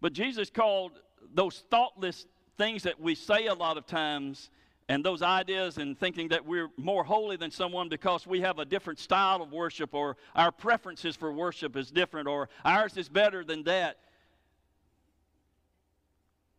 [0.00, 0.92] But Jesus called
[1.34, 4.50] those thoughtless things that we say a lot of times
[4.88, 8.64] and those ideas and thinking that we're more holy than someone because we have a
[8.64, 13.44] different style of worship or our preferences for worship is different or ours is better
[13.44, 13.98] than that.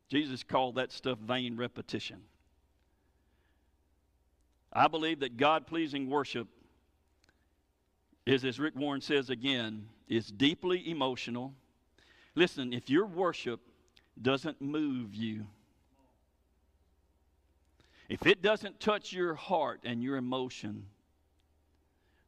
[0.10, 2.22] Jesus called that stuff vain repetition.
[4.72, 6.48] I believe that God pleasing worship
[8.26, 11.54] is, as Rick Warren says again, is deeply emotional.
[12.36, 13.60] Listen, if your worship
[14.22, 15.46] doesn't move you,
[18.14, 20.86] if it doesn't touch your heart and your emotion,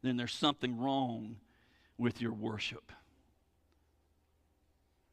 [0.02, 1.36] then there's something wrong
[1.96, 2.90] with your worship.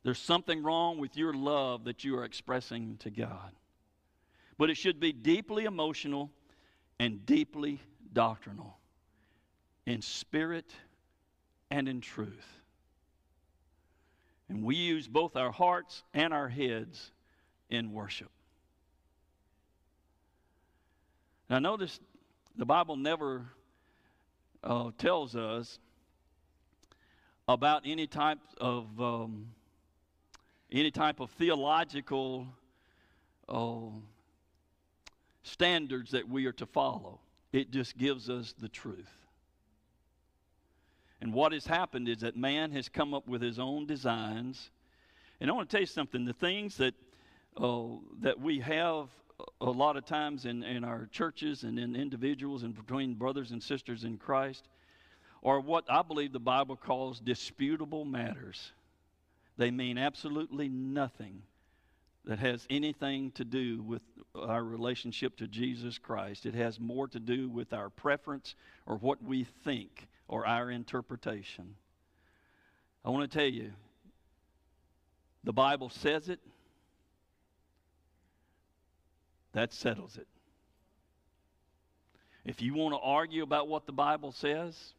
[0.01, 3.51] There's something wrong with your love that you are expressing to God.
[4.57, 6.31] But it should be deeply emotional
[6.99, 7.79] and deeply
[8.11, 8.75] doctrinal
[9.85, 10.73] in spirit
[11.69, 12.61] and in truth.
[14.49, 17.11] And we use both our hearts and our heads
[17.69, 18.31] in worship.
[21.49, 21.99] Now, notice
[22.55, 23.45] the Bible never
[24.63, 25.79] uh, tells us
[27.47, 29.47] about any type of um,
[30.71, 32.47] any type of theological
[33.49, 33.89] uh,
[35.43, 37.19] standards that we are to follow.
[37.51, 39.11] It just gives us the truth.
[41.21, 44.71] And what has happened is that man has come up with his own designs.
[45.39, 46.95] And I want to tell you something: the things that
[47.57, 47.83] uh,
[48.21, 49.09] that we have
[49.61, 53.61] a lot of times in, in our churches and in individuals and between brothers and
[53.61, 54.67] sisters in Christ
[55.43, 58.71] are what I believe the Bible calls disputable matters.
[59.57, 61.43] they mean absolutely nothing
[62.25, 64.01] that has anything to do with
[64.35, 66.45] our relationship to Jesus Christ.
[66.45, 71.75] It has more to do with our preference or what we think or our interpretation.
[73.03, 73.73] I want to tell you,
[75.43, 76.39] the Bible says it,
[79.53, 80.27] that settles it.
[82.45, 84.93] If you want to argue about what the Bible says,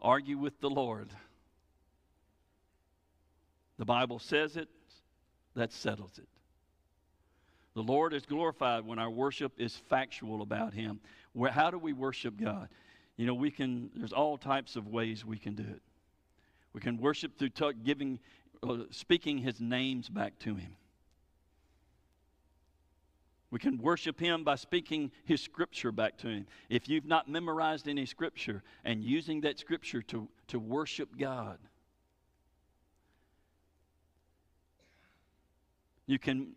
[0.00, 1.10] argue with the Lord.
[3.78, 4.68] The Bible says it,
[5.54, 6.28] that settles it.
[7.74, 10.98] The Lord is glorified when our worship is factual about Him.
[11.34, 12.68] Where, how do we worship God?
[13.16, 15.82] You know, we can, there's all types of ways we can do it.
[16.72, 18.18] We can worship through t- giving,
[18.62, 20.76] uh, speaking His names back to Him.
[23.56, 26.46] We can worship Him by speaking His scripture back to Him.
[26.68, 31.56] If you've not memorized any scripture and using that scripture to, to worship God,
[36.06, 36.48] you can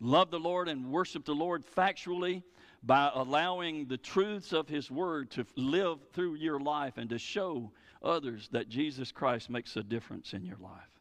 [0.00, 2.42] love the Lord and worship the Lord factually
[2.82, 7.70] by allowing the truths of His Word to live through your life and to show
[8.02, 10.98] others that Jesus Christ makes a difference in your life.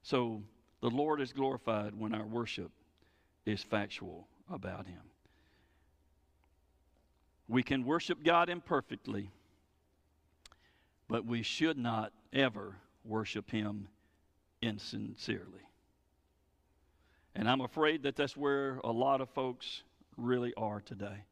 [0.00, 0.42] So
[0.80, 2.72] the Lord is glorified when our worship
[3.44, 5.02] is factual about Him.
[7.48, 9.30] We can worship God imperfectly,
[11.08, 13.88] but we should not ever worship Him
[14.60, 15.66] insincerely.
[17.34, 19.82] And I'm afraid that that's where a lot of folks
[20.16, 21.24] really are today.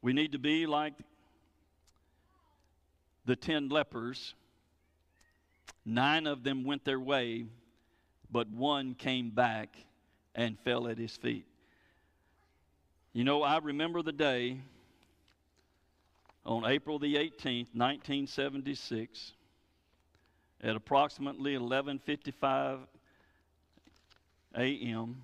[0.00, 0.94] We need to be like
[3.24, 4.34] the ten lepers.
[5.84, 7.46] Nine of them went their way,
[8.30, 9.76] but one came back
[10.34, 11.46] and fell at his feet.
[13.12, 14.60] You know, I remember the day
[16.44, 19.32] on April the 18th, 1976,
[20.62, 22.78] at approximately 11:55
[24.54, 25.22] a.m.,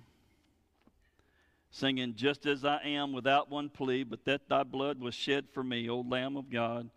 [1.71, 5.63] singing, Just as I am, without one plea, but that thy blood was shed for
[5.63, 6.89] me, O Lamb of God.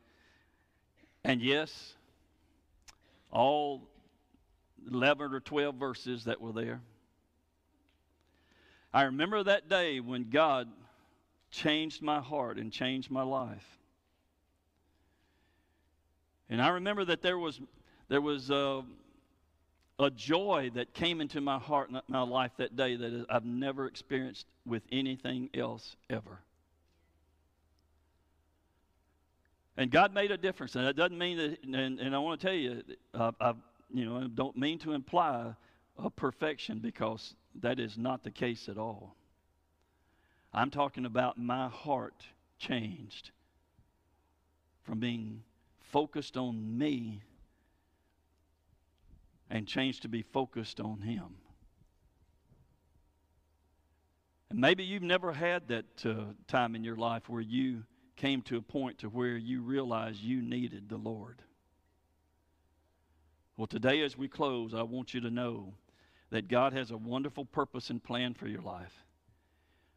[1.25, 1.95] And yes,
[3.31, 3.89] all
[4.91, 6.81] 11 or 12 verses that were there.
[8.95, 10.69] I remember that day when God
[11.51, 13.67] changed my heart and changed my life.
[16.51, 17.61] And I remember that there was,
[18.09, 18.83] there was uh,
[19.99, 23.87] a joy that came into my heart and my life that day that I've never
[23.87, 26.41] experienced with anything else ever.
[29.79, 31.65] And God made a difference, and that doesn't mean that.
[31.65, 32.83] And, and I want to tell you,
[33.15, 33.55] uh, I,
[33.93, 35.55] you know, I don't mean to imply
[35.99, 39.17] a perfection because that is not the case at all.
[40.53, 42.25] I'm talking about my heart
[42.59, 43.31] changed
[44.83, 45.43] from being
[45.81, 47.23] focused on me
[49.51, 51.37] and changed to be focused on Him.
[54.51, 57.85] And maybe you've never had that uh, time in your life where you
[58.17, 61.43] came to a point to where you realized you needed the Lord.
[63.57, 65.75] Well, today as we close, I want you to know
[66.33, 69.05] that God has a wonderful purpose and plan for your life.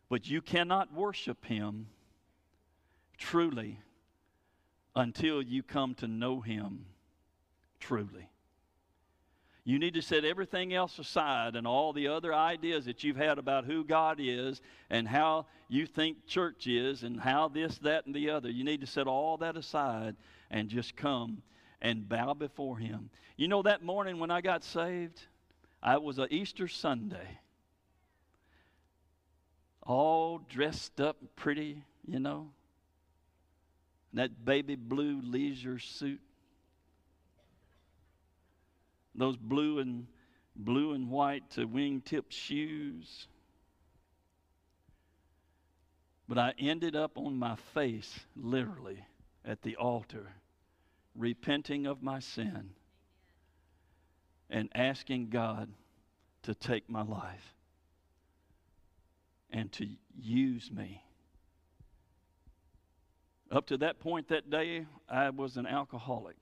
[0.10, 1.88] But you cannot worship Him
[3.18, 3.80] truly
[4.98, 6.88] until you come to know Him
[7.80, 8.30] truly.
[9.64, 13.40] You need to set everything else aside and all the other ideas that you've had
[13.40, 18.14] about who God is and how you think church is and how this, that, and
[18.14, 18.50] the other.
[18.50, 20.18] You need to set all that aside
[20.52, 21.42] and just come
[21.82, 23.10] and bow before Him.
[23.38, 25.22] You know, that morning when I got saved,
[25.86, 27.38] I was a Easter Sunday.
[29.84, 32.50] All dressed up pretty, you know.
[34.14, 36.22] That baby blue leisure suit
[39.14, 40.08] those blue and
[40.56, 43.28] blue and white uh, wingtip shoes.
[46.28, 49.06] But I ended up on my face, literally,
[49.46, 50.34] at the altar,
[51.16, 52.72] repenting of my sin
[54.50, 55.70] and asking God
[56.44, 57.54] to take my life
[59.52, 59.88] and to
[60.20, 61.02] use me.
[63.52, 66.38] Up to that point that day, I was an alcoholic.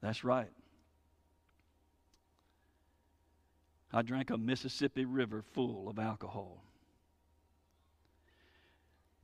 [0.00, 0.50] That's right.
[3.92, 6.62] I drank a Mississippi River full of alcohol.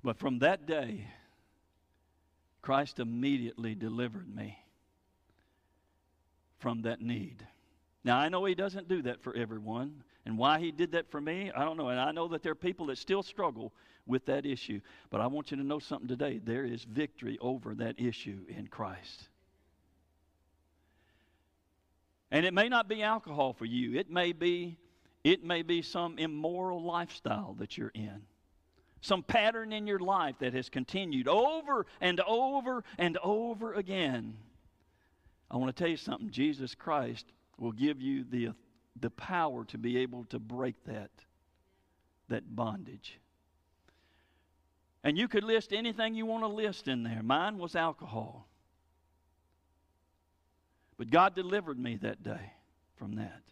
[0.04, 1.08] But from that day,
[2.62, 4.58] Christ immediately delivered me
[6.58, 7.46] from that need.
[8.04, 10.02] Now, I know He doesn't do that for everyone.
[10.24, 11.88] And why He did that for me, I don't know.
[11.88, 13.72] And I know that there are people that still struggle
[14.06, 14.80] with that issue.
[15.10, 18.66] But I want you to know something today there is victory over that issue in
[18.66, 19.28] Christ.
[22.30, 23.98] And it may not be alcohol for you.
[23.98, 24.78] It may be
[25.24, 28.22] it may be some immoral lifestyle that you're in.
[29.00, 34.36] Some pattern in your life that has continued over and over and over again.
[35.50, 36.30] I want to tell you something.
[36.30, 37.26] Jesus Christ
[37.58, 38.50] will give you the,
[39.00, 41.10] the power to be able to break that,
[42.28, 43.18] that bondage.
[45.02, 47.22] And you could list anything you want to list in there.
[47.22, 48.48] Mine was alcohol.
[50.98, 52.52] But God delivered me that day
[52.96, 53.42] from that.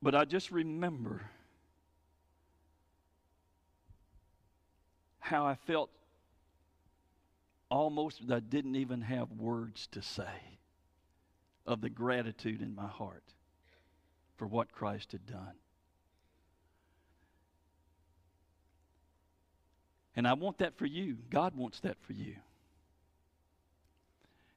[0.00, 1.30] But I just remember
[5.24, 5.88] how I felt
[7.70, 10.58] almost that I didn't even have words to say
[11.66, 13.24] of the gratitude in my heart
[14.36, 15.54] for what Christ had done.
[20.14, 21.16] And I want that for you.
[21.30, 22.36] God wants that for you.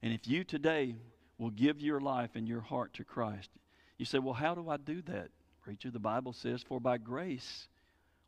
[0.03, 0.95] And if you today
[1.37, 3.49] will give your life and your heart to Christ,
[3.97, 5.29] you say, Well, how do I do that?
[5.61, 7.69] Preacher, the Bible says, For by grace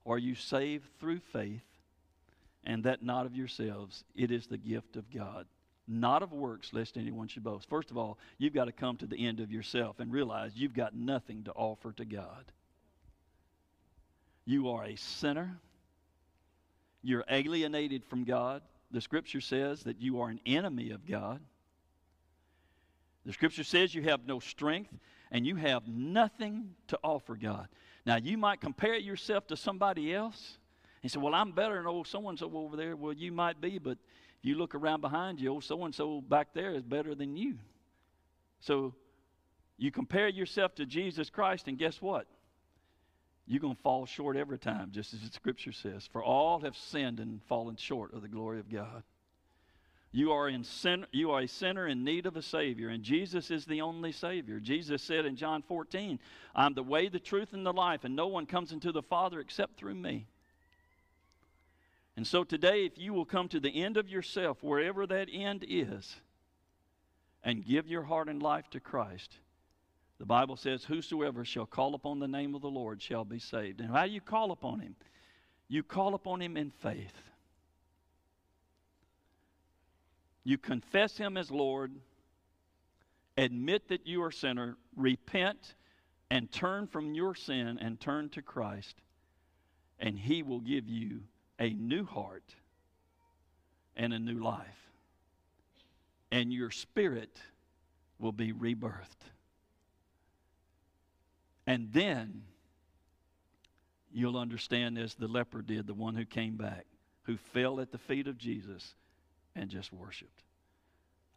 [0.06, 1.64] are you saved through faith,
[2.64, 4.04] and that not of yourselves.
[4.16, 5.46] It is the gift of God,
[5.88, 7.70] not of works, lest anyone should boast.
[7.70, 10.74] First of all, you've got to come to the end of yourself and realize you've
[10.74, 12.52] got nothing to offer to God.
[14.46, 15.60] You are a sinner.
[17.02, 18.62] You're alienated from God.
[18.92, 21.40] The scripture says that you are an enemy of God.
[23.26, 24.92] The scripture says you have no strength
[25.32, 27.68] and you have nothing to offer God.
[28.06, 30.59] Now, you might compare yourself to somebody else
[31.02, 32.96] and said, Well, I'm better than old so and so over there.
[32.96, 33.98] Well, you might be, but
[34.40, 37.36] if you look around behind you, old so and so back there is better than
[37.36, 37.58] you.
[38.60, 38.94] So
[39.78, 42.28] you compare yourself to Jesus Christ, and guess what?
[43.48, 46.08] You're going to fall short every time, just as the scripture says.
[46.12, 49.04] For all have sinned and fallen short of the glory of God.
[50.12, 53.52] You are, in sin, you are a sinner in need of a Savior, and Jesus
[53.52, 54.60] is the only Savior.
[54.60, 56.20] Jesus said in John 14,
[56.56, 59.40] I'm the way, the truth, and the life, and no one comes into the Father
[59.40, 60.28] except through me.
[62.20, 65.64] And so today, if you will come to the end of yourself, wherever that end
[65.66, 66.18] is,
[67.46, 69.38] and give your heart and life to Christ,
[70.18, 73.80] the Bible says, Whosoever shall call upon the name of the Lord shall be saved.
[73.80, 74.98] And how do you call upon him?
[75.70, 77.16] You call upon him in faith.
[80.44, 81.94] You confess Him as Lord,
[83.38, 85.74] admit that you are sinner, repent,
[86.30, 88.98] and turn from your sin and turn to Christ,
[90.00, 91.22] and He will give you
[91.60, 92.56] a new heart
[93.96, 94.92] and a new life.
[96.32, 97.38] And your spirit
[98.18, 99.26] will be rebirthed.
[101.68, 102.44] And then
[104.12, 106.86] you'll understand as the leper did, the one who came back,
[107.24, 108.96] who fell at the feet of Jesus
[109.56, 110.44] and just worshiped.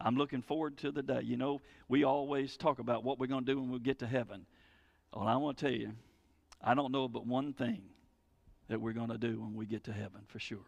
[0.01, 1.21] I'm looking forward to the day.
[1.23, 4.07] You know, we always talk about what we're going to do when we get to
[4.07, 4.47] heaven.
[5.15, 5.93] Well, I want to tell you,
[6.63, 7.83] I don't know but one thing
[8.69, 10.59] that we're going to do when we get to heaven for sure.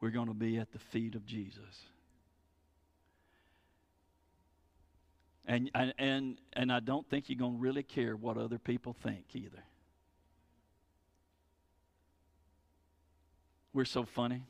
[0.00, 1.86] We're going to be at the feet of Jesus.
[5.46, 9.24] And, and, and I don't think you're going to really care what other people think
[9.34, 9.62] either.
[13.72, 14.42] We're so funny.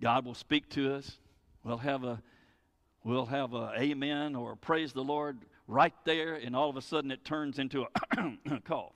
[0.00, 1.18] God will speak to us.
[1.64, 2.22] We'll have a
[3.04, 7.10] we'll have a amen or praise the Lord right there, and all of a sudden
[7.10, 8.92] it turns into a cough.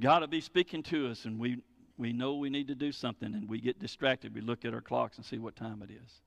[0.00, 1.58] God will be speaking to us, and we,
[1.96, 4.34] we know we need to do something, and we get distracted.
[4.34, 6.20] We look at our clocks and see what time it is.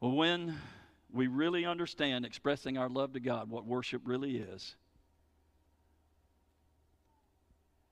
[0.00, 0.58] Well, when
[1.12, 4.74] we really understand expressing our love to God, what worship really is,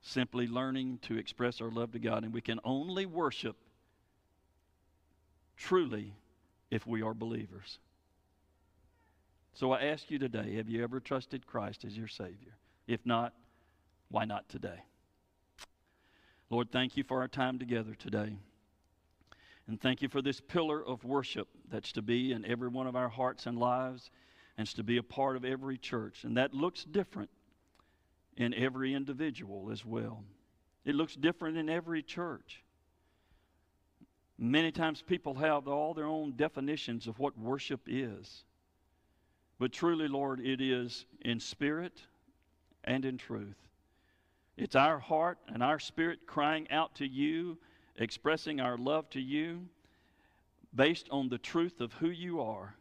[0.02, 2.24] simply learning to express our love to God.
[2.24, 3.56] And we can only worship
[5.56, 6.14] truly
[6.70, 7.78] if we are believers.
[9.52, 12.56] So I ask you today have you ever trusted Christ as your Savior?
[12.86, 13.34] If not,
[14.10, 14.80] why not today?
[16.50, 18.36] Lord, thank you for our time together today.
[19.68, 22.96] And thank you for this pillar of worship that's to be in every one of
[22.96, 24.10] our hearts and lives
[24.58, 26.24] and to be a part of every church.
[26.24, 27.30] And that looks different
[28.36, 30.24] in every individual as well.
[30.84, 32.64] It looks different in every church.
[34.36, 38.42] Many times people have all their own definitions of what worship is.
[39.60, 42.02] But truly, Lord, it is in spirit
[42.82, 43.69] and in truth.
[44.60, 47.58] It's our heart and our spirit crying out to you,
[47.96, 49.68] expressing our love to you
[50.74, 52.76] based on the truth of who you are.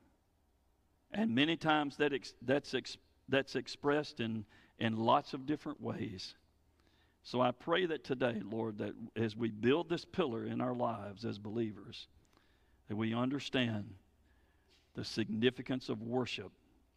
[1.11, 4.45] And many times that ex- that's, ex- that's expressed in
[4.80, 6.36] in lots of different ways.
[7.23, 11.25] So I pray that today, Lord, that as we build this pillar in our lives
[11.25, 12.07] as believers,
[12.88, 13.93] that we understand
[14.95, 16.51] the significance of worship